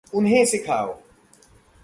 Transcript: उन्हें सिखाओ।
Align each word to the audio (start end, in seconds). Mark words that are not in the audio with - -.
उन्हें 0.13 0.45
सिखाओ। 0.45 0.97